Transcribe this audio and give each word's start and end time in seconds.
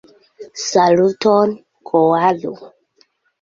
Saluton, 0.67 1.49
koalo! 1.87 2.53